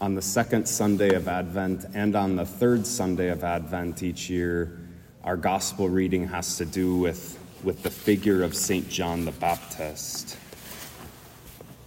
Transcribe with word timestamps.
on 0.00 0.14
the 0.14 0.22
second 0.22 0.66
Sunday 0.66 1.14
of 1.14 1.28
Advent 1.28 1.84
and 1.92 2.16
on 2.16 2.34
the 2.34 2.46
third 2.46 2.86
Sunday 2.86 3.28
of 3.28 3.44
Advent 3.44 4.02
each 4.02 4.30
year, 4.30 4.78
our 5.24 5.36
gospel 5.36 5.90
reading 5.90 6.26
has 6.26 6.56
to 6.56 6.64
do 6.64 6.96
with, 6.96 7.38
with 7.62 7.82
the 7.82 7.90
figure 7.90 8.42
of 8.42 8.54
St. 8.54 8.88
John 8.88 9.26
the 9.26 9.32
Baptist. 9.32 10.38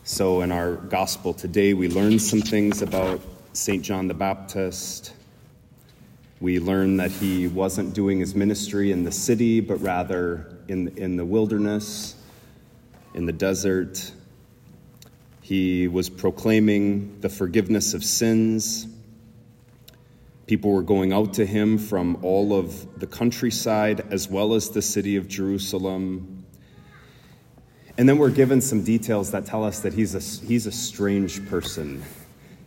So, 0.04 0.42
in 0.42 0.52
our 0.52 0.76
gospel 0.76 1.34
today, 1.34 1.74
we 1.74 1.88
learn 1.90 2.20
some 2.20 2.42
things 2.42 2.84
about 2.84 3.20
St. 3.54 3.82
John 3.82 4.08
the 4.08 4.14
Baptist. 4.14 5.14
We 6.40 6.60
learn 6.60 6.98
that 6.98 7.10
he 7.10 7.48
wasn't 7.48 7.96
doing 7.96 8.20
his 8.20 8.36
ministry 8.36 8.92
in 8.92 9.04
the 9.04 9.12
city, 9.12 9.60
but 9.60 9.78
rather 9.82 10.56
in, 10.68 10.90
in 10.98 11.16
the 11.16 11.26
wilderness, 11.26 12.16
in 13.16 13.26
the 13.26 13.32
desert, 13.34 14.12
he 15.44 15.90
was 15.90 16.10
proclaiming 16.10 17.20
the 17.20 17.28
forgiveness 17.28 17.94
of 17.94 18.02
sins. 18.02 18.88
People 20.48 20.72
were 20.72 20.82
going 20.82 21.12
out 21.12 21.34
to 21.34 21.46
him 21.46 21.78
from 21.78 22.18
all 22.24 22.58
of 22.58 22.98
the 22.98 23.06
countryside 23.06 24.06
as 24.10 24.30
well 24.30 24.54
as 24.54 24.70
the 24.70 24.82
city 24.82 25.18
of 25.18 25.28
Jerusalem. 25.28 26.46
And 27.98 28.08
then 28.08 28.18
we're 28.18 28.32
given 28.32 28.62
some 28.62 28.86
details 28.86 29.32
that 29.32 29.46
tell 29.46 29.66
us 29.66 29.82
that 29.82 29.94
he's 29.94 30.16
a, 30.16 30.48
he's 30.48 30.66
a 30.66 30.72
strange 30.72 31.46
person. 31.50 32.02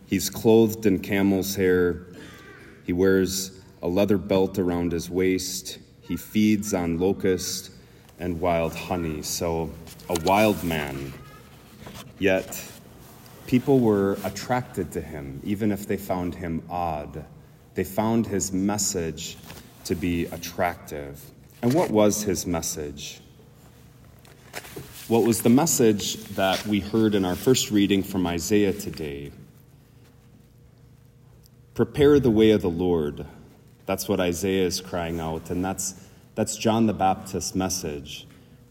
He's 0.05 0.29
clothed 0.29 0.85
in 0.85 0.99
camel's 0.99 1.55
hair, 1.55 2.05
he 2.85 2.93
wears 2.93 3.59
a 3.81 3.87
leather 3.87 4.19
belt 4.19 4.59
around 4.59 4.91
his 4.91 5.09
waist, 5.09 5.79
he 6.01 6.15
feeds 6.15 6.75
on 6.75 6.99
locust 6.99 7.71
and 8.19 8.39
wild 8.39 8.75
honey. 8.75 9.23
So, 9.23 9.71
a 10.09 10.19
wild 10.23 10.63
man 10.63 11.11
Yet, 12.19 12.63
people 13.45 13.79
were 13.79 14.17
attracted 14.23 14.91
to 14.93 15.01
him, 15.01 15.39
even 15.43 15.71
if 15.71 15.87
they 15.87 15.97
found 15.97 16.35
him 16.35 16.63
odd. 16.69 17.25
They 17.75 17.83
found 17.83 18.25
his 18.25 18.51
message 18.51 19.37
to 19.85 19.95
be 19.95 20.25
attractive. 20.25 21.21
And 21.61 21.73
what 21.73 21.91
was 21.91 22.23
his 22.23 22.47
message? 22.47 23.21
What 25.07 25.23
was 25.23 25.41
the 25.41 25.49
message 25.49 26.15
that 26.35 26.65
we 26.65 26.79
heard 26.79 27.15
in 27.15 27.23
our 27.23 27.35
first 27.35 27.71
reading 27.71 28.03
from 28.03 28.27
Isaiah 28.27 28.73
today? 28.73 29.31
Prepare 31.75 32.19
the 32.19 32.31
way 32.31 32.51
of 32.51 32.61
the 32.61 32.69
Lord. 32.69 33.25
That's 33.85 34.09
what 34.09 34.19
Isaiah 34.19 34.65
is 34.65 34.81
crying 34.81 35.19
out, 35.19 35.49
and 35.49 35.63
that's, 35.63 35.93
that's 36.35 36.57
John 36.57 36.87
the 36.87 36.93
Baptist's 36.93 37.55
message. 37.55 38.27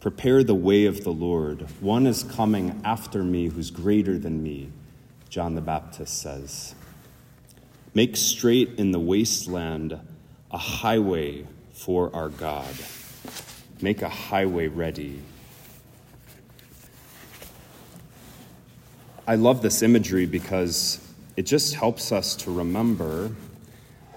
Prepare 0.07 0.41
the 0.41 0.55
way 0.55 0.85
of 0.85 1.03
the 1.03 1.11
Lord. 1.11 1.67
One 1.81 2.07
is 2.07 2.23
coming 2.23 2.79
after 2.85 3.25
me 3.25 3.49
who's 3.49 3.69
greater 3.69 4.17
than 4.17 4.41
me, 4.41 4.69
John 5.27 5.53
the 5.53 5.59
Baptist 5.59 6.21
says. 6.21 6.75
Make 7.93 8.15
straight 8.15 8.69
in 8.77 8.91
the 8.91 9.01
wasteland 9.01 9.99
a 10.49 10.57
highway 10.57 11.45
for 11.73 12.09
our 12.15 12.29
God. 12.29 12.73
Make 13.81 14.01
a 14.01 14.07
highway 14.07 14.69
ready. 14.69 15.19
I 19.27 19.35
love 19.35 19.61
this 19.61 19.81
imagery 19.81 20.25
because 20.25 21.05
it 21.35 21.45
just 21.45 21.73
helps 21.73 22.13
us 22.13 22.33
to 22.37 22.51
remember 22.53 23.35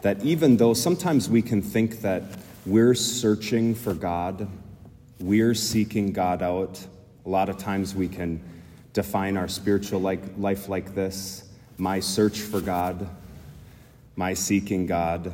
that 0.02 0.22
even 0.22 0.56
though 0.56 0.72
sometimes 0.72 1.28
we 1.28 1.42
can 1.42 1.60
think 1.60 2.02
that 2.02 2.22
we're 2.64 2.94
searching 2.94 3.74
for 3.74 3.92
God, 3.92 4.46
we're 5.20 5.54
seeking 5.54 6.12
God 6.12 6.42
out. 6.42 6.84
A 7.26 7.28
lot 7.28 7.48
of 7.48 7.58
times 7.58 7.94
we 7.94 8.08
can 8.08 8.40
define 8.92 9.36
our 9.36 9.48
spiritual 9.48 10.00
like, 10.00 10.22
life 10.38 10.68
like 10.68 10.94
this 10.94 11.44
my 11.76 12.00
search 12.00 12.40
for 12.40 12.60
God, 12.60 13.08
my 14.16 14.34
seeking 14.34 14.86
God. 14.86 15.32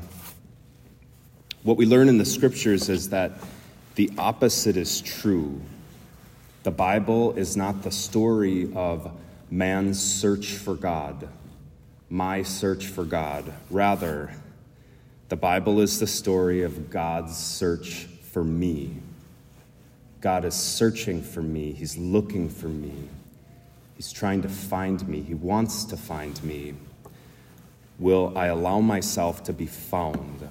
What 1.65 1.77
we 1.77 1.87
learn 1.87 2.09
in 2.09 2.19
the 2.19 2.25
scriptures 2.25 2.89
is 2.89 3.09
that 3.09 3.33
the 3.97 4.11
opposite 4.17 4.77
is 4.77 5.01
true. 5.01 5.61
The 6.63 6.71
Bible 6.71 7.33
is 7.37 7.57
not 7.57 7.83
the 7.83 7.91
story 7.91 8.73
of 8.75 9.11
man's 9.51 10.01
search 10.01 10.53
for 10.53 10.75
God, 10.77 11.29
my 12.09 12.43
search 12.43 12.87
for 12.87 13.05
God. 13.05 13.53
Rather, 13.71 14.33
the 15.29 15.37
Bible 15.37 15.81
is 15.81 15.99
the 15.99 16.07
story 16.07 16.63
of 16.63 16.91
God's 16.91 17.37
search 17.37 18.07
for 18.31 18.45
me. 18.45 18.97
God 20.27 20.45
is 20.45 20.57
searching 20.57 21.23
for 21.23 21.41
me, 21.41 21.71
He's 21.71 21.97
looking 21.97 22.49
for 22.49 22.67
me, 22.67 22.93
He's 23.95 24.11
trying 24.11 24.43
to 24.43 24.49
find 24.49 25.07
me, 25.07 25.21
He 25.21 25.35
wants 25.35 25.85
to 25.85 25.97
find 25.97 26.43
me. 26.43 26.75
Will 28.01 28.37
I 28.37 28.47
allow 28.47 28.81
myself 28.81 29.45
to 29.45 29.53
be 29.53 29.67
found? 29.67 30.49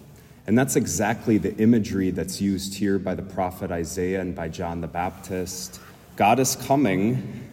And 0.47 0.57
that's 0.57 0.77
exactly 0.77 1.37
the 1.37 1.53
imagery 1.57 2.09
that's 2.11 2.39
used 2.39 2.75
here 2.75 2.97
by 2.97 3.15
the 3.15 3.21
prophet 3.21 3.69
Isaiah 3.69 4.21
and 4.21 4.33
by 4.33 4.47
John 4.47 4.79
the 4.79 4.87
Baptist. 4.87 5.81
God 6.15 6.39
is 6.39 6.55
coming. 6.55 7.43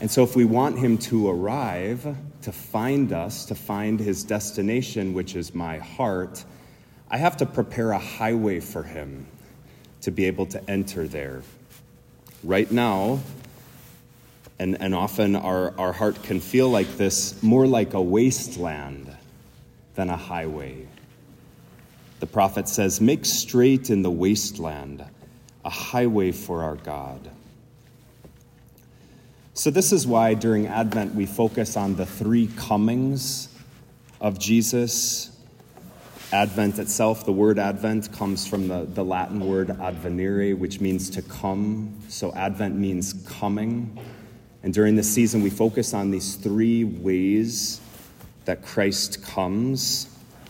And 0.00 0.10
so, 0.10 0.24
if 0.24 0.34
we 0.34 0.44
want 0.44 0.80
him 0.80 0.98
to 0.98 1.30
arrive, 1.30 2.16
to 2.42 2.50
find 2.50 3.12
us, 3.12 3.44
to 3.44 3.54
find 3.54 4.00
his 4.00 4.24
destination, 4.24 5.14
which 5.14 5.36
is 5.36 5.54
my 5.54 5.78
heart, 5.78 6.44
I 7.08 7.18
have 7.18 7.36
to 7.36 7.46
prepare 7.46 7.92
a 7.92 8.00
highway 8.00 8.58
for 8.58 8.82
him 8.82 9.28
to 10.04 10.10
be 10.10 10.26
able 10.26 10.46
to 10.46 10.70
enter 10.70 11.08
there. 11.08 11.42
Right 12.42 12.70
now, 12.70 13.20
and, 14.58 14.80
and 14.80 14.94
often 14.94 15.34
our, 15.34 15.74
our 15.78 15.92
heart 15.92 16.22
can 16.22 16.40
feel 16.40 16.68
like 16.68 16.96
this 16.96 17.42
more 17.42 17.66
like 17.66 17.94
a 17.94 18.02
wasteland 18.02 19.14
than 19.94 20.10
a 20.10 20.16
highway. 20.16 20.86
The 22.20 22.26
prophet 22.26 22.68
says, 22.68 23.00
Make 23.00 23.24
straight 23.24 23.90
in 23.90 24.02
the 24.02 24.10
wasteland 24.10 25.04
a 25.64 25.70
highway 25.70 26.32
for 26.32 26.62
our 26.62 26.76
God. 26.76 27.30
So, 29.54 29.70
this 29.70 29.92
is 29.92 30.06
why 30.06 30.34
during 30.34 30.66
Advent 30.66 31.14
we 31.14 31.26
focus 31.26 31.76
on 31.76 31.96
the 31.96 32.04
three 32.04 32.48
comings 32.56 33.48
of 34.20 34.38
Jesus 34.38 35.33
Advent 36.34 36.80
itself, 36.80 37.24
the 37.24 37.32
word 37.32 37.60
Advent 37.60 38.10
comes 38.12 38.44
from 38.44 38.66
the, 38.66 38.86
the 38.86 39.04
Latin 39.04 39.38
word 39.46 39.70
advenire, 39.70 40.56
which 40.56 40.80
means 40.80 41.08
to 41.10 41.22
come. 41.22 41.96
So 42.08 42.32
Advent 42.34 42.74
means 42.74 43.12
coming. 43.24 43.96
And 44.64 44.74
during 44.74 44.96
this 44.96 45.08
season, 45.08 45.42
we 45.42 45.50
focus 45.50 45.94
on 45.94 46.10
these 46.10 46.34
three 46.34 46.82
ways 46.82 47.80
that 48.46 48.62
Christ 48.64 49.24
comes. 49.24 50.08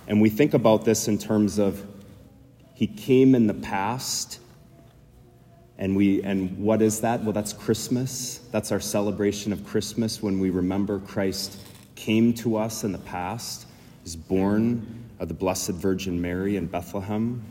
And 0.09 0.23
we 0.23 0.31
think 0.31 0.55
about 0.55 0.87
this 0.87 1.07
in 1.07 1.19
terms 1.19 1.59
of 1.59 1.87
He 2.73 2.87
came 2.87 3.35
in 3.35 3.47
the 3.47 3.53
past. 3.53 4.41
And, 5.77 5.95
we, 5.95 6.23
and 6.23 6.59
what 6.59 6.81
is 6.81 7.03
that? 7.03 7.23
Well, 7.23 7.35
that's 7.35 7.53
Christmas. 7.53 8.39
That's 8.53 8.73
our 8.73 8.81
celebration 8.81 9.53
of 9.53 9.67
Christmas 9.67 10.23
when 10.23 10.39
we 10.41 10.49
remember 10.49 11.01
Christ 11.01 11.59
came 11.95 12.33
to 12.35 12.57
us 12.57 12.85
in 12.85 12.93
the 12.93 12.99
past, 12.99 13.67
is 14.07 14.17
born 14.17 15.04
of 15.19 15.29
the 15.29 15.35
Blessed 15.35 15.71
Virgin 15.71 16.21
Mary 16.21 16.57
in 16.57 16.67
Bethlehem. 16.67 17.43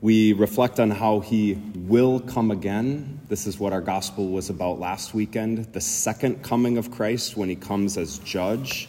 We 0.00 0.32
reflect 0.32 0.80
on 0.80 0.90
how 0.90 1.20
he 1.20 1.54
will 1.76 2.18
come 2.18 2.50
again. 2.50 3.20
This 3.28 3.46
is 3.46 3.60
what 3.60 3.72
our 3.72 3.80
gospel 3.80 4.30
was 4.30 4.50
about 4.50 4.80
last 4.80 5.14
weekend 5.14 5.72
the 5.72 5.80
second 5.80 6.42
coming 6.42 6.76
of 6.76 6.90
Christ 6.90 7.36
when 7.36 7.48
he 7.48 7.54
comes 7.54 7.96
as 7.96 8.18
judge 8.18 8.88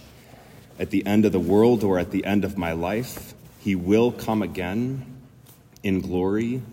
at 0.80 0.90
the 0.90 1.06
end 1.06 1.26
of 1.26 1.32
the 1.32 1.40
world 1.40 1.84
or 1.84 2.00
at 2.00 2.10
the 2.10 2.26
end 2.26 2.44
of 2.44 2.58
my 2.58 2.72
life. 2.72 3.36
He 3.60 3.76
will 3.76 4.12
come 4.12 4.42
again 4.42 5.06
in 5.84 6.02
glory. 6.02 6.64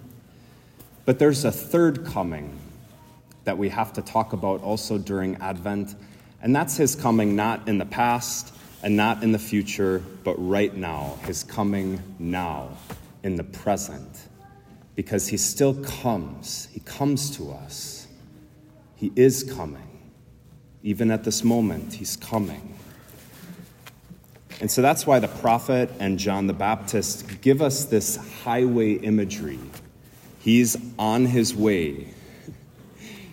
But 1.04 1.18
there's 1.18 1.44
a 1.44 1.52
third 1.52 2.06
coming 2.06 2.58
that 3.44 3.58
we 3.58 3.68
have 3.68 3.92
to 3.94 4.02
talk 4.02 4.32
about 4.32 4.62
also 4.62 4.96
during 4.96 5.36
Advent, 5.36 5.94
and 6.42 6.56
that's 6.56 6.76
his 6.76 6.94
coming 6.94 7.36
not 7.36 7.68
in 7.68 7.78
the 7.78 7.84
past 7.84 8.54
and 8.82 8.96
not 8.96 9.22
in 9.22 9.32
the 9.32 9.38
future, 9.38 10.02
but 10.24 10.34
right 10.36 10.74
now, 10.74 11.18
his 11.24 11.42
coming 11.42 12.02
now, 12.18 12.70
in 13.22 13.36
the 13.36 13.44
present, 13.44 14.28
because 14.94 15.28
he 15.28 15.36
still 15.36 15.74
comes. 15.82 16.68
He 16.72 16.80
comes 16.80 17.36
to 17.36 17.52
us. 17.52 18.06
He 18.96 19.12
is 19.16 19.42
coming. 19.44 19.86
Even 20.82 21.10
at 21.10 21.24
this 21.24 21.44
moment, 21.44 21.94
he's 21.94 22.16
coming. 22.16 22.74
And 24.60 24.70
so 24.70 24.82
that's 24.82 25.06
why 25.06 25.18
the 25.18 25.28
prophet 25.28 25.90
and 25.98 26.18
John 26.18 26.46
the 26.46 26.52
Baptist 26.52 27.40
give 27.40 27.62
us 27.62 27.84
this 27.84 28.16
highway 28.42 28.94
imagery. 28.94 29.58
He's 30.38 30.76
on 30.98 31.26
his 31.26 31.54
way. 31.54 32.08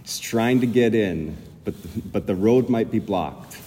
He's 0.04 0.20
trying 0.20 0.62
to 0.62 0.68
get 0.68 0.96
in, 0.96 1.38
but, 1.66 1.76
but 2.12 2.28
the 2.28 2.36
road 2.36 2.70
might 2.70 2.92
be 2.92 3.00
blocked. 3.00 3.58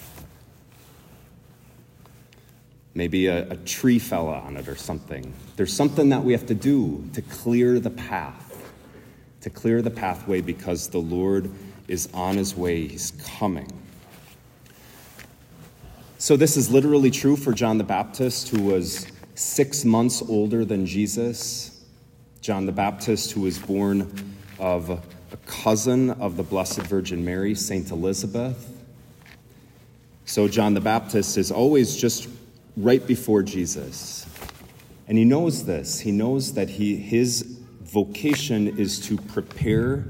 Maybe 2.94 3.26
a, 3.26 3.50
a 3.50 3.56
tree 3.56 3.98
fell 3.98 4.28
on 4.28 4.56
it 4.56 4.69
or 4.69 4.76
something. 4.76 5.32
There's 5.56 5.72
something 5.72 6.08
that 6.08 6.25
we 6.25 6.32
have 6.32 6.46
to 6.46 6.54
do 6.54 7.08
to 7.12 7.22
clear 7.22 7.78
the 7.78 7.90
path, 7.90 8.72
to 9.42 9.50
clear 9.50 9.81
the 9.81 9.90
pathway 9.90 10.40
because 10.40 10.88
the 10.88 10.98
Lord 10.98 11.50
is 11.87 12.08
on 12.14 12.37
his 12.37 12.54
way, 12.54 12.87
he's 12.87 13.12
coming. 13.38 13.70
So, 16.19 16.37
this 16.37 16.56
is 16.56 16.70
literally 16.70 17.10
true 17.10 17.34
for 17.34 17.52
John 17.52 17.78
the 17.78 17.84
Baptist, 17.84 18.50
who 18.50 18.62
was 18.62 19.06
six 19.34 19.87
months 19.87 20.22
older 20.22 20.66
than 20.66 20.84
Jesus. 20.84 21.82
John 22.42 22.66
the 22.66 22.72
Baptist, 22.72 23.32
who 23.32 23.40
was 23.40 23.58
born 23.58 24.34
of 24.58 24.90
a 24.90 25.00
cousin 25.46 26.10
of 26.10 26.37
the 26.37 26.42
Blessed 26.42 26.82
Virgin 26.82 27.25
Mary, 27.25 27.54
Saint 27.54 27.90
Elizabeth. 27.90 28.70
So, 30.26 30.46
John 30.46 30.75
the 30.75 30.81
Baptist 30.81 31.38
is 31.38 31.50
always 31.50 31.96
just 31.96 32.28
right 32.76 33.06
before 33.06 33.43
Jesus. 33.43 34.26
And 35.08 35.19
he 35.19 35.25
knows 35.25 35.64
this. 35.64 36.00
He 36.00 36.12
knows 36.12 36.55
that 36.55 36.70
he, 36.70 36.96
his 36.96 37.43
vocation 37.82 38.78
is 38.78 39.00
to 39.06 39.17
prepare 39.17 40.05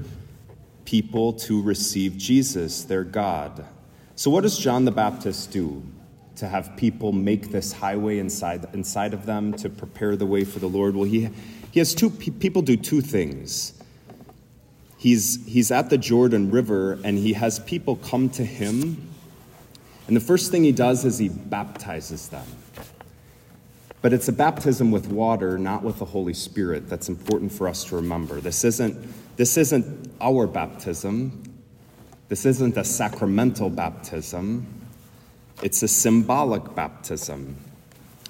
people 0.85 1.33
to 1.33 1.61
receive 1.61 2.17
Jesus, 2.17 2.83
their 2.83 3.03
God. 3.03 3.65
So, 4.15 4.29
what 4.29 4.41
does 4.41 4.57
John 4.57 4.85
the 4.85 4.91
Baptist 4.91 5.51
do? 5.51 5.83
To 6.35 6.47
have 6.47 6.75
people 6.75 7.11
make 7.11 7.51
this 7.51 7.71
highway 7.71 8.19
inside, 8.19 8.67
inside 8.73 9.13
of 9.13 9.25
them 9.25 9.53
to 9.53 9.69
prepare 9.69 10.15
the 10.15 10.25
way 10.25 10.43
for 10.43 10.59
the 10.59 10.67
Lord? 10.67 10.95
Well, 10.95 11.05
he, 11.05 11.29
he 11.71 11.79
has 11.79 11.95
two 11.95 12.09
people 12.09 12.61
do 12.61 12.77
two 12.77 13.01
things. 13.01 13.73
He's, 14.97 15.43
he's 15.47 15.71
at 15.71 15.89
the 15.89 15.97
Jordan 15.97 16.51
River 16.51 16.99
and 17.03 17.17
he 17.17 17.33
has 17.33 17.59
people 17.59 17.95
come 17.95 18.29
to 18.31 18.45
him. 18.45 19.10
And 20.07 20.15
the 20.15 20.21
first 20.21 20.51
thing 20.51 20.63
he 20.63 20.71
does 20.71 21.05
is 21.05 21.17
he 21.17 21.29
baptizes 21.29 22.29
them. 22.29 22.45
But 24.01 24.13
it's 24.13 24.27
a 24.27 24.33
baptism 24.33 24.91
with 24.91 25.07
water, 25.07 25.57
not 25.59 25.83
with 25.83 25.99
the 25.99 26.05
Holy 26.05 26.33
Spirit. 26.33 26.89
That's 26.89 27.07
important 27.07 27.51
for 27.51 27.67
us 27.67 27.83
to 27.85 27.95
remember. 27.95 28.41
This 28.41 28.63
isn't, 28.63 28.97
this 29.37 29.57
isn't 29.57 30.11
our 30.19 30.47
baptism, 30.47 31.43
this 32.27 32.45
isn't 32.45 32.77
a 32.77 32.83
sacramental 32.83 33.69
baptism, 33.69 34.65
it's 35.61 35.83
a 35.83 35.87
symbolic 35.87 36.73
baptism. 36.73 37.55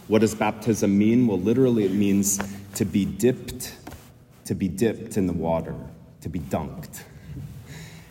What 0.08 0.20
does 0.20 0.36
baptism 0.36 0.98
mean? 0.98 1.26
Well, 1.26 1.40
literally, 1.40 1.86
it 1.86 1.94
means 1.94 2.40
to 2.76 2.84
be 2.84 3.06
dipped, 3.06 3.74
to 4.46 4.54
be 4.54 4.68
dipped 4.68 5.16
in 5.16 5.28
the 5.28 5.34
water, 5.34 5.76
to 6.22 6.28
be 6.28 6.40
dunked. 6.40 7.04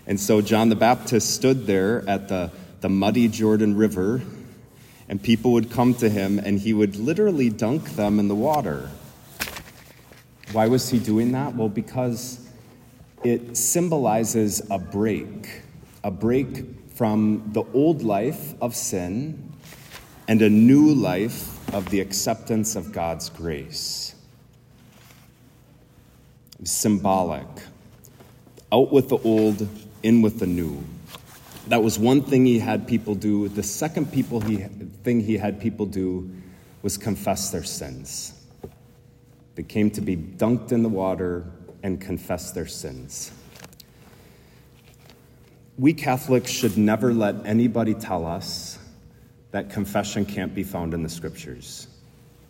And 0.06 0.18
so 0.18 0.40
John 0.40 0.70
the 0.70 0.76
Baptist 0.76 1.34
stood 1.34 1.66
there 1.66 2.08
at 2.08 2.28
the, 2.28 2.50
the 2.80 2.88
muddy 2.88 3.28
Jordan 3.28 3.76
River 3.76 4.22
and 5.08 5.22
people 5.22 5.52
would 5.52 5.70
come 5.70 5.94
to 5.94 6.08
him 6.08 6.38
and 6.38 6.60
he 6.60 6.72
would 6.72 6.96
literally 6.96 7.50
dunk 7.50 7.96
them 7.96 8.18
in 8.18 8.28
the 8.28 8.34
water. 8.34 8.90
Why 10.52 10.66
was 10.66 10.88
he 10.88 10.98
doing 10.98 11.32
that? 11.32 11.54
Well, 11.54 11.68
because 11.68 12.48
it 13.22 13.56
symbolizes 13.56 14.62
a 14.70 14.78
break, 14.78 15.62
a 16.02 16.10
break 16.10 16.64
from 16.94 17.50
the 17.52 17.64
old 17.74 18.02
life 18.02 18.54
of 18.60 18.74
sin 18.74 19.52
and 20.28 20.42
a 20.42 20.48
new 20.50 20.94
life 20.94 21.74
of 21.74 21.90
the 21.90 22.00
acceptance 22.00 22.76
of 22.76 22.92
God's 22.92 23.30
grace. 23.30 24.14
Symbolic. 26.62 27.46
Out 28.72 28.92
with 28.92 29.08
the 29.08 29.18
old, 29.18 29.66
in 30.02 30.22
with 30.22 30.38
the 30.38 30.46
new. 30.46 30.84
That 31.70 31.84
was 31.84 32.00
one 32.00 32.22
thing 32.22 32.46
he 32.46 32.58
had 32.58 32.88
people 32.88 33.14
do. 33.14 33.46
The 33.46 33.62
second 33.62 34.10
people 34.10 34.40
he, 34.40 34.56
thing 35.04 35.20
he 35.20 35.36
had 35.36 35.60
people 35.60 35.86
do 35.86 36.28
was 36.82 36.98
confess 36.98 37.50
their 37.50 37.62
sins. 37.62 38.34
They 39.54 39.62
came 39.62 39.88
to 39.92 40.00
be 40.00 40.16
dunked 40.16 40.72
in 40.72 40.82
the 40.82 40.88
water 40.88 41.46
and 41.84 42.00
confess 42.00 42.50
their 42.50 42.66
sins. 42.66 43.30
We 45.78 45.94
Catholics 45.94 46.50
should 46.50 46.76
never 46.76 47.14
let 47.14 47.36
anybody 47.46 47.94
tell 47.94 48.26
us 48.26 48.76
that 49.52 49.70
confession 49.70 50.26
can't 50.26 50.52
be 50.52 50.64
found 50.64 50.92
in 50.92 51.04
the 51.04 51.08
scriptures. 51.08 51.86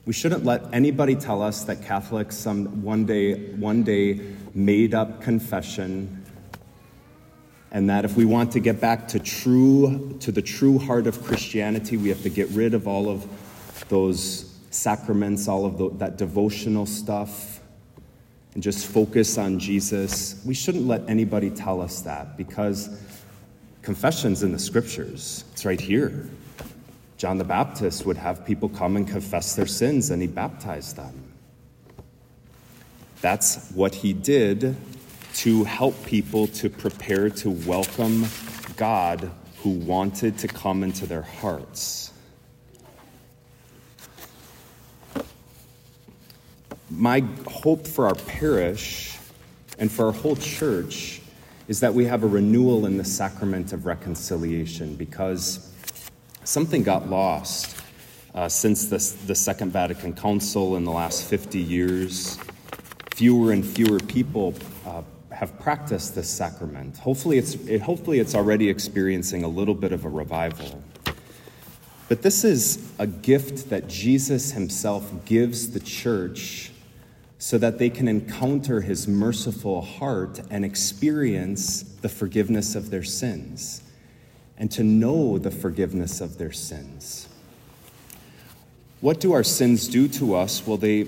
We 0.06 0.14
shouldn't 0.14 0.46
let 0.46 0.62
anybody 0.72 1.14
tell 1.14 1.42
us 1.42 1.64
that 1.64 1.82
Catholics 1.82 2.38
some 2.38 2.82
one 2.82 3.04
day 3.04 3.52
one 3.56 3.82
day 3.82 4.34
made 4.54 4.94
up 4.94 5.20
confession 5.20 6.19
and 7.72 7.88
that 7.88 8.04
if 8.04 8.16
we 8.16 8.24
want 8.24 8.52
to 8.52 8.60
get 8.60 8.80
back 8.80 9.08
to 9.08 9.18
true 9.18 10.16
to 10.20 10.32
the 10.32 10.42
true 10.42 10.78
heart 10.78 11.06
of 11.06 11.22
Christianity, 11.22 11.96
we 11.96 12.08
have 12.08 12.22
to 12.22 12.28
get 12.28 12.48
rid 12.50 12.74
of 12.74 12.88
all 12.88 13.08
of 13.08 13.26
those 13.88 14.52
sacraments, 14.70 15.48
all 15.48 15.64
of 15.64 15.78
the, 15.78 15.90
that 15.98 16.16
devotional 16.16 16.86
stuff, 16.86 17.60
and 18.54 18.62
just 18.62 18.86
focus 18.86 19.38
on 19.38 19.58
Jesus. 19.58 20.42
We 20.44 20.54
shouldn't 20.54 20.86
let 20.86 21.08
anybody 21.08 21.50
tell 21.50 21.80
us 21.80 22.00
that 22.02 22.36
because 22.36 23.00
confession's 23.82 24.42
in 24.42 24.52
the 24.52 24.58
scriptures. 24.58 25.44
It's 25.52 25.64
right 25.64 25.80
here. 25.80 26.28
John 27.16 27.38
the 27.38 27.44
Baptist 27.44 28.06
would 28.06 28.16
have 28.16 28.44
people 28.44 28.68
come 28.68 28.96
and 28.96 29.06
confess 29.06 29.54
their 29.54 29.66
sins, 29.66 30.10
and 30.10 30.22
he 30.22 30.28
baptized 30.28 30.96
them. 30.96 31.22
That's 33.20 33.70
what 33.72 33.94
he 33.94 34.12
did 34.12 34.74
to 35.34 35.64
help 35.64 36.04
people 36.04 36.46
to 36.48 36.68
prepare 36.68 37.30
to 37.30 37.50
welcome 37.50 38.26
God 38.76 39.30
who 39.58 39.70
wanted 39.70 40.38
to 40.38 40.48
come 40.48 40.82
into 40.82 41.06
their 41.06 41.22
hearts. 41.22 42.12
My 46.90 47.20
hope 47.46 47.86
for 47.86 48.06
our 48.06 48.14
parish 48.14 49.18
and 49.78 49.90
for 49.90 50.06
our 50.06 50.12
whole 50.12 50.36
church 50.36 51.20
is 51.68 51.80
that 51.80 51.94
we 51.94 52.04
have 52.04 52.24
a 52.24 52.26
renewal 52.26 52.84
in 52.86 52.96
the 52.96 53.04
sacrament 53.04 53.72
of 53.72 53.86
reconciliation 53.86 54.96
because 54.96 55.72
something 56.44 56.82
got 56.82 57.08
lost 57.08 57.80
uh, 58.34 58.48
since 58.48 58.86
the, 58.86 59.26
the 59.26 59.34
Second 59.34 59.72
Vatican 59.72 60.12
Council 60.12 60.76
in 60.76 60.84
the 60.84 60.90
last 60.90 61.24
50 61.24 61.58
years. 61.58 62.38
Fewer 63.14 63.52
and 63.52 63.64
fewer 63.64 63.98
people 64.00 64.52
have 65.40 65.58
practiced 65.58 66.14
this 66.14 66.28
sacrament. 66.28 66.98
Hopefully 66.98 67.38
it's, 67.38 67.54
it, 67.66 67.80
hopefully, 67.80 68.18
it's 68.18 68.34
already 68.34 68.68
experiencing 68.68 69.42
a 69.42 69.48
little 69.48 69.74
bit 69.74 69.90
of 69.90 70.04
a 70.04 70.08
revival. 70.10 70.82
But 72.10 72.20
this 72.20 72.44
is 72.44 72.92
a 72.98 73.06
gift 73.06 73.70
that 73.70 73.88
Jesus 73.88 74.52
himself 74.52 75.10
gives 75.24 75.70
the 75.70 75.80
church 75.80 76.72
so 77.38 77.56
that 77.56 77.78
they 77.78 77.88
can 77.88 78.06
encounter 78.06 78.82
his 78.82 79.08
merciful 79.08 79.80
heart 79.80 80.42
and 80.50 80.62
experience 80.62 81.84
the 81.84 82.10
forgiveness 82.10 82.74
of 82.74 82.90
their 82.90 83.02
sins 83.02 83.82
and 84.58 84.70
to 84.72 84.84
know 84.84 85.38
the 85.38 85.50
forgiveness 85.50 86.20
of 86.20 86.36
their 86.36 86.52
sins. 86.52 87.30
What 89.00 89.20
do 89.20 89.32
our 89.32 89.44
sins 89.44 89.88
do 89.88 90.06
to 90.08 90.34
us? 90.34 90.66
Well, 90.66 90.76
they 90.76 91.04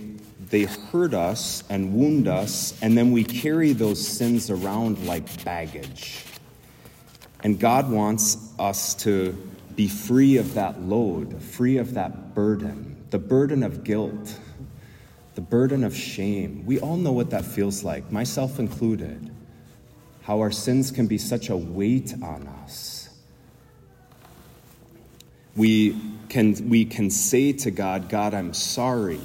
they 0.52 0.64
hurt 0.64 1.14
us 1.14 1.64
and 1.70 1.94
wound 1.94 2.28
us, 2.28 2.78
and 2.82 2.96
then 2.96 3.10
we 3.10 3.24
carry 3.24 3.72
those 3.72 4.06
sins 4.06 4.50
around 4.50 5.06
like 5.06 5.42
baggage. 5.46 6.26
And 7.42 7.58
God 7.58 7.90
wants 7.90 8.36
us 8.58 8.92
to 8.96 9.32
be 9.76 9.88
free 9.88 10.36
of 10.36 10.52
that 10.52 10.78
load, 10.82 11.42
free 11.42 11.78
of 11.78 11.94
that 11.94 12.34
burden, 12.34 13.02
the 13.08 13.18
burden 13.18 13.62
of 13.62 13.82
guilt, 13.82 14.38
the 15.36 15.40
burden 15.40 15.84
of 15.84 15.96
shame. 15.96 16.66
We 16.66 16.78
all 16.80 16.98
know 16.98 17.12
what 17.12 17.30
that 17.30 17.46
feels 17.46 17.82
like, 17.82 18.12
myself 18.12 18.58
included, 18.58 19.30
how 20.20 20.40
our 20.40 20.52
sins 20.52 20.90
can 20.90 21.06
be 21.06 21.16
such 21.16 21.48
a 21.48 21.56
weight 21.56 22.12
on 22.22 22.46
us. 22.62 23.08
We 25.56 25.98
can, 26.28 26.68
we 26.68 26.84
can 26.84 27.08
say 27.08 27.54
to 27.54 27.70
God, 27.70 28.10
God, 28.10 28.34
I'm 28.34 28.52
sorry. 28.52 29.18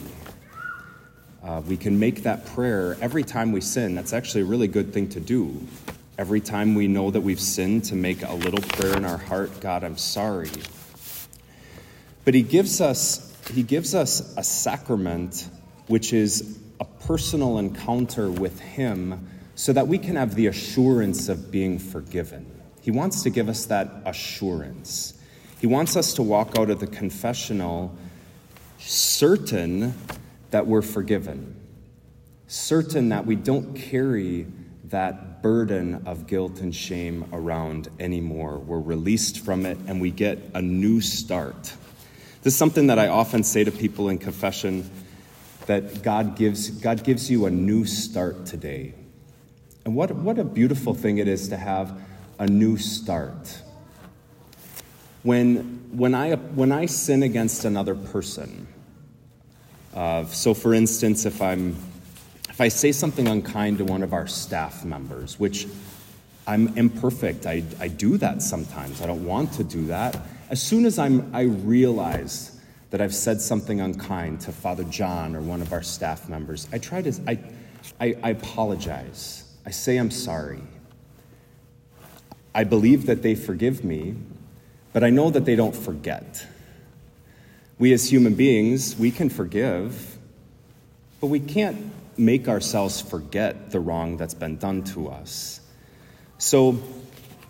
Uh, 1.47 1.61
we 1.61 1.77
can 1.77 1.97
make 1.97 2.23
that 2.23 2.45
prayer 2.47 2.97
every 2.99 3.23
time 3.23 3.53
we 3.53 3.61
sin. 3.61 3.95
That's 3.95 4.11
actually 4.11 4.41
a 4.41 4.45
really 4.45 4.67
good 4.67 4.91
thing 4.91 5.07
to 5.09 5.21
do. 5.21 5.65
Every 6.17 6.41
time 6.41 6.75
we 6.75 6.89
know 6.89 7.09
that 7.09 7.21
we've 7.21 7.39
sinned, 7.39 7.85
to 7.85 7.95
make 7.95 8.21
a 8.21 8.33
little 8.33 8.59
prayer 8.59 8.97
in 8.97 9.05
our 9.05 9.17
heart 9.17 9.61
God, 9.61 9.85
I'm 9.85 9.95
sorry. 9.95 10.49
But 12.25 12.33
He 12.33 12.41
gives 12.41 12.81
us, 12.81 13.33
he 13.53 13.63
gives 13.63 13.95
us 13.95 14.35
a 14.35 14.43
sacrament 14.43 15.49
which 15.87 16.11
is 16.11 16.59
a 16.81 16.85
personal 16.85 17.59
encounter 17.59 18.29
with 18.29 18.59
Him 18.59 19.29
so 19.55 19.71
that 19.71 19.87
we 19.87 19.99
can 19.99 20.17
have 20.17 20.35
the 20.35 20.47
assurance 20.47 21.29
of 21.29 21.49
being 21.49 21.79
forgiven. 21.79 22.45
He 22.81 22.91
wants 22.91 23.23
to 23.23 23.29
give 23.29 23.47
us 23.47 23.67
that 23.67 23.87
assurance. 24.05 25.13
He 25.61 25.67
wants 25.67 25.95
us 25.95 26.13
to 26.15 26.23
walk 26.23 26.59
out 26.59 26.69
of 26.69 26.81
the 26.81 26.87
confessional 26.87 27.95
certain 28.79 29.93
that 30.51 30.67
we're 30.67 30.81
forgiven, 30.81 31.55
certain 32.47 33.09
that 33.09 33.25
we 33.25 33.35
don't 33.35 33.75
carry 33.75 34.47
that 34.85 35.41
burden 35.41 36.01
of 36.05 36.27
guilt 36.27 36.59
and 36.61 36.73
shame 36.73 37.25
around 37.33 37.89
anymore. 37.99 38.57
We're 38.57 38.79
released 38.79 39.43
from 39.43 39.65
it 39.65 39.77
and 39.87 39.99
we 39.99 40.11
get 40.11 40.39
a 40.53 40.61
new 40.61 41.01
start. 41.01 41.73
This 42.43 42.53
is 42.53 42.55
something 42.55 42.87
that 42.87 42.97
I 42.97 43.07
often 43.07 43.43
say 43.43 43.63
to 43.63 43.71
people 43.71 44.09
in 44.09 44.17
confession 44.17 44.89
that 45.65 46.01
God 46.01 46.37
gives, 46.37 46.69
God 46.69 47.03
gives 47.03 47.29
you 47.29 47.45
a 47.45 47.51
new 47.51 47.85
start 47.85 48.45
today. 48.45 48.93
And 49.83 49.95
what, 49.95 50.11
what 50.11 50.39
a 50.39 50.43
beautiful 50.43 50.93
thing 50.93 51.17
it 51.17 51.27
is 51.27 51.49
to 51.49 51.57
have 51.57 51.99
a 52.39 52.47
new 52.47 52.77
start. 52.77 53.61
When, 55.23 55.89
when, 55.91 56.15
I, 56.15 56.35
when 56.35 56.71
I 56.71 56.85
sin 56.85 57.23
against 57.23 57.65
another 57.65 57.95
person, 57.95 58.67
uh, 59.97 60.23
so 60.27 60.53
for 60.53 60.75
instance, 60.75 61.25
if, 61.25 61.41
I'm, 61.41 61.75
if 62.49 62.61
I 62.61 62.67
say 62.67 62.91
something 62.91 63.27
unkind 63.27 63.79
to 63.79 63.83
one 63.83 64.03
of 64.03 64.13
our 64.13 64.27
staff 64.27 64.85
members, 64.85 65.39
which 65.39 65.67
I'm 66.45 66.67
imperfect, 66.77 67.47
I, 67.47 67.63
I 67.79 67.87
do 67.87 68.17
that 68.17 68.43
sometimes, 68.43 69.01
I 69.01 69.07
don't 69.07 69.25
want 69.25 69.53
to 69.53 69.63
do 69.63 69.87
that. 69.87 70.15
As 70.51 70.61
soon 70.61 70.85
as 70.85 70.99
I'm, 70.99 71.33
I 71.33 71.41
realize 71.41 72.61
that 72.91 73.01
I've 73.01 73.15
said 73.15 73.41
something 73.41 73.81
unkind 73.81 74.39
to 74.41 74.51
Father 74.51 74.83
John 74.83 75.35
or 75.35 75.41
one 75.41 75.63
of 75.63 75.73
our 75.73 75.81
staff 75.81 76.29
members, 76.29 76.67
I 76.71 76.77
try 76.77 77.01
to, 77.01 77.11
I, 77.27 77.39
I, 77.99 78.15
I 78.21 78.29
apologize. 78.29 79.51
I 79.65 79.71
say 79.71 79.97
I'm 79.97 80.11
sorry. 80.11 80.61
I 82.53 82.65
believe 82.65 83.07
that 83.07 83.23
they 83.23 83.33
forgive 83.33 83.83
me, 83.83 84.13
but 84.93 85.03
I 85.03 85.09
know 85.09 85.31
that 85.31 85.45
they 85.45 85.55
don't 85.55 85.75
forget. 85.75 86.45
We 87.79 87.93
as 87.93 88.09
human 88.09 88.33
beings, 88.33 88.97
we 88.97 89.11
can 89.11 89.29
forgive, 89.29 90.17
but 91.21 91.27
we 91.27 91.39
can't 91.39 91.91
make 92.17 92.47
ourselves 92.47 93.01
forget 93.01 93.71
the 93.71 93.79
wrong 93.79 94.17
that's 94.17 94.33
been 94.33 94.57
done 94.57 94.83
to 94.83 95.09
us. 95.09 95.61
So 96.39 96.79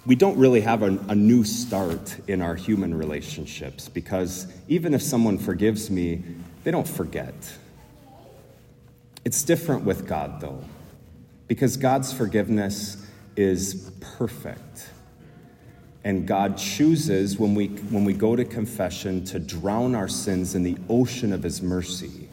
we 0.06 0.16
don't 0.16 0.38
really 0.38 0.62
have 0.62 0.84
a, 0.84 0.98
a, 1.10 1.16
new 1.16 1.44
start 1.44 2.18
in 2.28 2.42
our 2.42 2.56
human 2.56 2.94
relationships 2.94 3.90
because 3.90 4.48
even 4.68 4.94
if 4.94 5.02
someone 5.02 5.38
forgives 5.38 5.90
me, 5.90 6.24
they 6.64 6.72
don't 6.72 6.88
forget. 6.88 7.36
It's 9.26 9.44
different 9.44 9.84
with 9.84 10.08
God, 10.08 10.40
though, 10.40 10.64
because 11.48 11.76
God's 11.76 12.14
forgiveness 12.14 13.06
is 13.36 13.92
perfect. 14.00 14.90
And 16.04 16.28
God 16.28 16.58
chooses, 16.58 17.38
when 17.38 17.54
we, 17.56 17.68
when 17.68 18.06
we 18.06 18.14
go 18.14 18.36
to 18.36 18.46
confession, 18.46 19.26
to 19.26 19.40
drown 19.40 19.96
our 19.96 20.08
sins 20.08 20.56
in 20.56 20.64
the 20.64 20.78
ocean 20.90 21.34
of 21.34 21.44
His 21.44 21.62
mercy. 21.62 22.30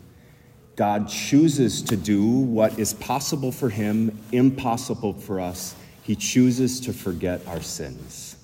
God 0.76 1.08
chooses 1.08 1.82
to 1.82 1.96
do 1.96 2.26
what 2.26 2.78
is 2.78 2.94
possible 2.94 3.52
for 3.52 3.68
Him, 3.68 4.18
impossible 4.32 5.14
for 5.14 5.40
us. 5.40 5.74
He 6.02 6.16
chooses 6.16 6.80
to 6.80 6.92
forget 6.92 7.46
our 7.46 7.62
sins 7.62 8.36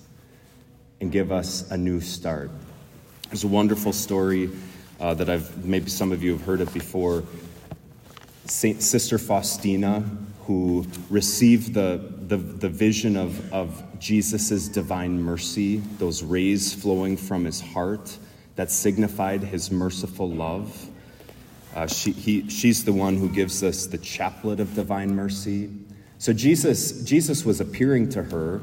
and 1.00 1.10
give 1.10 1.32
us 1.32 1.70
a 1.70 1.76
new 1.76 2.00
start. 2.00 2.50
There's 3.28 3.44
a 3.44 3.48
wonderful 3.48 3.92
story 3.92 4.50
uh, 4.98 5.14
that 5.14 5.30
I've 5.30 5.64
maybe 5.64 5.90
some 5.90 6.12
of 6.12 6.22
you 6.22 6.32
have 6.32 6.42
heard 6.42 6.60
it 6.60 6.72
before. 6.74 7.24
Saint 8.44 8.82
Sister 8.82 9.18
Faustina, 9.18 10.04
who 10.46 10.86
received 11.08 11.74
the, 11.74 12.12
the, 12.30 12.36
the 12.36 12.68
vision 12.68 13.16
of, 13.16 13.52
of 13.52 13.82
Jesus' 13.98 14.68
divine 14.68 15.20
mercy, 15.20 15.78
those 15.98 16.22
rays 16.22 16.72
flowing 16.72 17.16
from 17.16 17.44
his 17.44 17.60
heart 17.60 18.16
that 18.54 18.70
signified 18.70 19.42
his 19.42 19.72
merciful 19.72 20.30
love. 20.30 20.88
Uh, 21.74 21.88
she, 21.88 22.12
he, 22.12 22.48
she's 22.48 22.84
the 22.84 22.92
one 22.92 23.16
who 23.16 23.28
gives 23.28 23.64
us 23.64 23.86
the 23.86 23.98
chaplet 23.98 24.60
of 24.60 24.72
divine 24.76 25.12
mercy. 25.12 25.70
So 26.18 26.32
Jesus, 26.32 27.02
Jesus 27.02 27.44
was 27.44 27.60
appearing 27.60 28.10
to 28.10 28.22
her, 28.22 28.60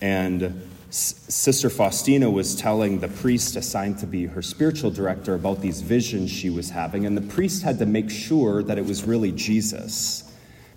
and 0.00 0.62
Sister 0.90 1.70
Faustina 1.70 2.30
was 2.30 2.54
telling 2.54 3.00
the 3.00 3.08
priest 3.08 3.56
assigned 3.56 3.98
to 3.98 4.06
be 4.06 4.26
her 4.26 4.42
spiritual 4.42 4.92
director 4.92 5.34
about 5.34 5.60
these 5.60 5.80
visions 5.80 6.30
she 6.30 6.50
was 6.50 6.70
having, 6.70 7.04
and 7.04 7.16
the 7.16 7.34
priest 7.34 7.64
had 7.64 7.80
to 7.80 7.86
make 7.86 8.10
sure 8.10 8.62
that 8.62 8.78
it 8.78 8.86
was 8.86 9.02
really 9.02 9.32
Jesus, 9.32 10.32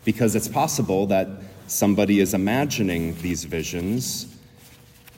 because 0.05 0.35
it's 0.35 0.47
possible 0.47 1.05
that 1.07 1.27
somebody 1.67 2.19
is 2.19 2.33
imagining 2.33 3.15
these 3.21 3.43
visions 3.43 4.35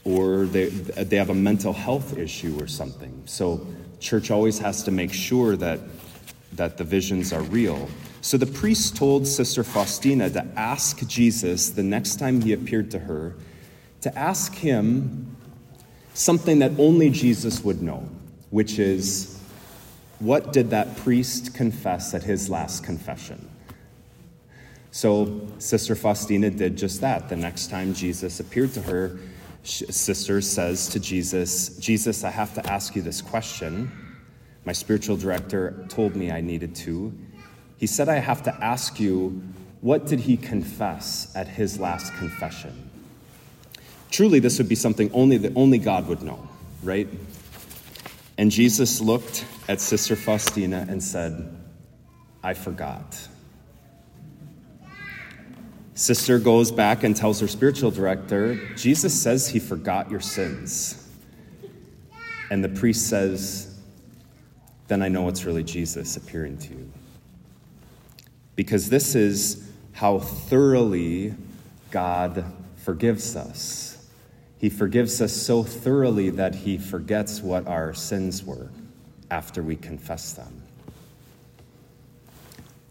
or 0.08 0.46
they, 0.46 0.66
they 0.70 1.18
have 1.18 1.30
a 1.30 1.36
mental 1.36 1.74
health 1.74 2.18
issue 2.18 2.58
or 2.62 2.68
something. 2.68 3.22
So, 3.26 3.68
church 4.00 4.32
always 4.32 4.58
has 4.60 4.84
to 4.84 4.92
make 4.92 5.12
sure 5.12 5.58
that, 5.58 5.80
that 6.54 6.78
the 6.78 6.86
visions 6.86 7.34
are 7.34 7.42
real. 7.42 7.90
So, 8.22 8.38
the 8.38 8.46
priest 8.46 8.96
told 8.96 9.28
Sister 9.28 9.66
Faustina 9.66 10.30
to 10.30 10.46
ask 10.56 11.06
Jesus 11.08 11.72
the 11.72 11.84
next 11.84 12.20
time 12.20 12.42
he 12.42 12.54
appeared 12.54 12.90
to 12.92 13.00
her, 13.00 13.36
to 14.02 14.18
ask 14.18 14.56
him 14.56 15.36
something 16.14 16.60
that 16.60 16.72
only 16.80 17.10
Jesus 17.10 17.62
would 17.64 17.82
know, 17.82 18.08
which 18.50 18.80
is, 18.80 19.42
what 20.20 20.54
did 20.54 20.70
that 20.70 20.96
priest 20.98 21.54
confess 21.54 22.14
at 22.14 22.24
his 22.24 22.50
last 22.50 22.84
confession? 22.84 23.50
So, 24.92 25.48
Sister 25.60 25.96
Faustina 25.96 26.50
did 26.50 26.78
just 26.78 27.02
that. 27.02 27.30
The 27.30 27.36
next 27.36 27.70
time 27.70 27.94
Jesus 27.94 28.40
appeared 28.40 28.74
to 28.74 28.82
her, 28.84 29.20
Sister 29.64 30.42
says 30.42 30.88
to 30.90 31.00
Jesus, 31.00 31.78
Jesus, 31.78 32.24
I 32.24 32.30
have 32.30 32.54
to 32.54 32.66
ask 32.72 32.96
you 32.96 33.02
this 33.02 33.22
question. 33.22 33.92
My 34.66 34.72
spiritual 34.72 35.18
director 35.18 35.86
told 35.90 36.16
me 36.16 36.32
I 36.32 36.42
needed 36.42 36.74
to. 36.76 37.14
He 37.78 37.86
said, 37.86 38.10
I 38.10 38.20
have 38.20 38.44
to 38.44 38.64
ask 38.64 39.00
you, 39.00 39.42
what 39.82 40.08
did 40.08 40.22
he 40.22 40.38
confess 40.38 41.32
at 41.36 41.48
his 41.48 41.80
last 41.80 42.14
confession? 42.16 42.90
Truly, 44.10 44.40
this 44.40 44.58
would 44.58 44.70
be 44.70 44.76
something 44.76 45.12
only 45.14 45.38
that 45.38 45.52
only 45.56 45.78
God 45.78 46.08
would 46.08 46.24
know, 46.24 46.48
right? 46.82 47.08
And 48.38 48.50
Jesus 48.50 49.02
looked 49.02 49.46
at 49.68 49.82
Sister 49.82 50.16
Faustina 50.16 50.86
and 50.90 51.04
said, 51.04 51.56
I 52.44 52.54
forgot. 52.54 53.28
Sister 55.98 56.38
goes 56.38 56.72
back 56.72 57.04
and 57.04 57.16
tells 57.16 57.40
her 57.40 57.48
spiritual 57.48 57.90
director, 57.90 58.54
Jesus 58.76 59.20
says 59.20 59.50
he 59.50 59.58
forgot 59.58 60.12
your 60.12 60.20
sins. 60.20 61.10
And 62.52 62.64
the 62.64 62.70
priest 62.70 63.08
says, 63.10 63.76
Then 64.90 65.02
I 65.02 65.08
know 65.08 65.28
it's 65.28 65.44
really 65.44 65.64
Jesus 65.64 66.16
appearing 66.16 66.60
to 66.60 66.70
you. 66.70 66.92
Because 68.56 68.92
this 68.92 69.16
is 69.16 69.72
how 69.94 70.20
thoroughly 70.20 71.34
God 71.90 72.46
forgives 72.76 73.36
us. 73.36 74.08
He 74.60 74.70
forgives 74.70 75.20
us 75.20 75.34
so 75.34 75.64
thoroughly 75.64 76.30
that 76.30 76.54
he 76.54 76.78
forgets 76.78 77.42
what 77.42 77.66
our 77.66 77.96
sins 77.96 78.44
were 78.44 78.70
after 79.32 79.64
we 79.64 79.76
confess 79.76 80.34
them. 80.34 80.62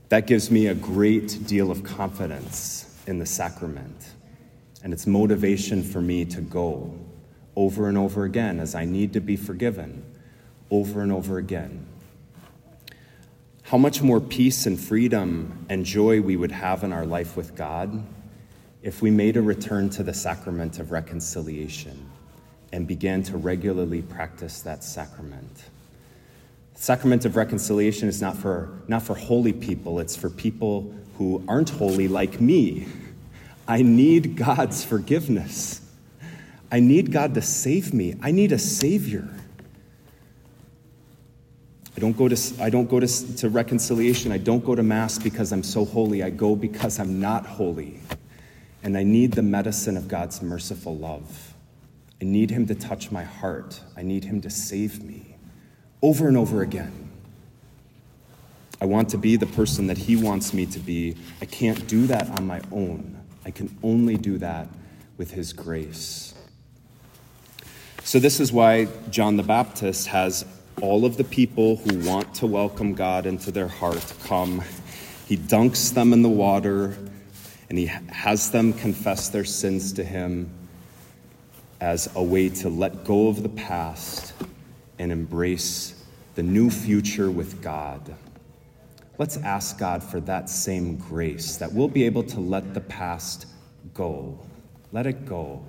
That 0.08 0.26
gives 0.26 0.50
me 0.50 0.66
a 0.66 0.75
great 0.75 1.46
deal 1.46 1.70
of 1.70 1.84
confidence 1.84 2.94
in 3.06 3.18
the 3.18 3.26
sacrament. 3.26 4.10
And 4.82 4.92
it's 4.92 5.06
motivation 5.06 5.82
for 5.82 6.00
me 6.00 6.25
to 6.26 6.40
go 6.40 6.94
over 7.56 7.88
and 7.88 7.96
over 7.96 8.25
again 8.25 8.60
as 8.60 8.75
I 8.75 8.84
need 8.84 9.12
to 9.14 9.20
be 9.20 9.36
forgiven, 9.36 10.04
over 10.70 11.00
and 11.00 11.10
over 11.10 11.38
again. 11.38 11.86
How 13.62 13.78
much 13.78 14.00
more 14.00 14.20
peace 14.20 14.66
and 14.66 14.78
freedom 14.78 15.66
and 15.68 15.84
joy 15.84 16.20
we 16.20 16.36
would 16.36 16.52
have 16.52 16.84
in 16.84 16.92
our 16.92 17.06
life 17.06 17.36
with 17.36 17.56
God 17.56 18.04
if 18.82 19.02
we 19.02 19.10
made 19.10 19.36
a 19.36 19.42
return 19.42 19.90
to 19.90 20.04
the 20.04 20.14
sacrament 20.14 20.78
of 20.78 20.92
reconciliation 20.92 22.08
and 22.72 22.86
began 22.86 23.22
to 23.25 23.36
regularly 23.36 24.02
practice 24.02 24.60
that 24.60 24.84
sacrament. 24.84 25.64
The 26.76 26.83
sacrament 26.83 27.25
of 27.25 27.37
reconciliation 27.37 28.06
is 28.06 28.21
not 28.21 28.37
for, 28.37 28.68
not 28.87 29.02
for 29.02 29.14
holy 29.14 29.54
people, 29.54 29.99
it's 29.99 30.14
for 30.14 30.28
people 30.28 30.95
who 31.16 31.42
aren't 31.49 31.71
holy 31.71 32.06
like 32.06 32.38
me. 32.38 32.87
I 33.66 33.80
need 33.80 34.37
God's 34.37 34.85
forgiveness. 34.85 35.80
I 36.71 36.80
need 36.80 37.12
God 37.12 37.35
to 37.35 37.42
save 37.42 37.95
me. 37.95 38.14
I 38.21 38.30
need 38.30 38.52
a 38.52 38.59
Savior. 38.59 39.26
I 41.97 42.00
don't 42.00 42.16
go 42.16 42.28
to, 42.28 42.62
I 42.62 42.68
don't 42.68 42.90
go 42.90 43.00
to, 43.00 43.37
to 43.37 43.49
reconciliation. 43.49 44.30
I 44.30 44.38
don't 44.38 44.62
go 44.62 44.75
to 44.75 44.83
Mass 44.83 45.18
because 45.18 45.52
I'm 45.52 45.62
so 45.62 45.87
holy. 45.87 46.23
I 46.23 46.28
go 46.28 46.54
because 46.54 47.00
I'm 47.00 47.18
not 47.18 47.47
holy. 47.47 48.00
And 48.83 48.99
I 48.99 49.02
need 49.02 49.33
the 49.33 49.42
medicine 49.42 49.97
of 49.97 50.09
God's 50.09 50.42
merciful 50.42 50.95
love. 50.95 51.54
I 52.21 52.26
need 52.26 52.50
Him 52.50 52.66
to 52.66 52.75
touch 52.75 53.11
my 53.11 53.25
heart. 53.25 53.80
I 53.97 54.02
need 54.02 54.25
Him 54.25 54.42
to 54.42 54.50
save 54.50 55.02
me 55.02 55.36
over 56.06 56.28
and 56.28 56.36
over 56.36 56.62
again. 56.62 57.10
I 58.80 58.84
want 58.84 59.08
to 59.08 59.18
be 59.18 59.34
the 59.34 59.46
person 59.46 59.88
that 59.88 59.98
He 59.98 60.14
wants 60.14 60.54
me 60.54 60.64
to 60.66 60.78
be. 60.78 61.16
I 61.42 61.46
can't 61.46 61.84
do 61.88 62.06
that 62.06 62.30
on 62.38 62.46
my 62.46 62.60
own. 62.70 63.20
I 63.44 63.50
can 63.50 63.76
only 63.82 64.16
do 64.16 64.38
that 64.38 64.68
with 65.16 65.32
His 65.32 65.52
grace. 65.52 66.32
So, 68.04 68.20
this 68.20 68.38
is 68.38 68.52
why 68.52 68.86
John 69.10 69.36
the 69.36 69.42
Baptist 69.42 70.06
has 70.06 70.46
all 70.80 71.04
of 71.04 71.16
the 71.16 71.25
people 71.25 71.78
who 71.78 71.98
want 72.08 72.32
to 72.36 72.46
welcome 72.46 72.94
God 72.94 73.26
into 73.26 73.50
their 73.50 73.66
heart 73.66 74.14
come. 74.22 74.62
He 75.26 75.36
dunks 75.36 75.92
them 75.92 76.12
in 76.12 76.22
the 76.22 76.28
water 76.28 76.96
and 77.68 77.76
he 77.76 77.86
has 77.86 78.52
them 78.52 78.72
confess 78.72 79.28
their 79.28 79.44
sins 79.44 79.92
to 79.94 80.04
Him 80.04 80.48
as 81.80 82.08
a 82.14 82.22
way 82.22 82.48
to 82.48 82.68
let 82.68 83.02
go 83.02 83.26
of 83.26 83.42
the 83.42 83.48
past 83.48 84.34
and 85.00 85.10
embrace 85.10 85.96
the 86.37 86.43
new 86.43 86.71
future 86.71 87.31
with 87.31 87.62
God. 87.62 88.14
Let's 89.19 89.38
ask 89.38 89.78
God 89.78 90.02
for 90.02 90.21
that 90.21 90.50
same 90.50 90.97
grace, 90.97 91.57
that 91.57 91.73
we'll 91.73 91.88
be 91.88 92.05
able 92.05 92.23
to 92.25 92.40
let 92.40 92.75
the 92.75 92.83
past 92.83 93.47
go. 93.95 94.38
Let 94.93 95.07
it 95.07 95.25
go. 95.25 95.64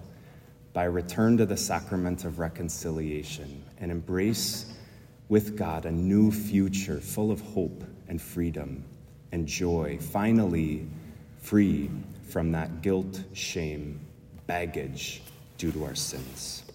by 0.78 0.84
return 0.84 1.38
to 1.38 1.46
the 1.48 1.58
sacrament 1.58 2.24
of 2.24 2.38
reconciliation 2.38 3.64
and 3.80 3.90
embrace 3.90 4.72
with 5.28 5.58
God 5.58 5.88
a 5.88 5.92
new 5.92 6.32
future 6.32 7.00
full 7.00 7.32
of 7.32 7.42
hope 7.42 7.84
and 8.08 8.22
freedom 8.22 8.86
and 9.32 9.48
joy, 9.48 9.98
finally 10.00 10.86
free 11.42 11.90
from 12.30 12.52
that 12.52 12.84
guilt, 12.84 13.24
shame, 13.34 14.00
baggage 14.46 15.24
due 15.58 15.72
to 15.72 15.84
our 15.84 15.96
sins. 15.96 16.67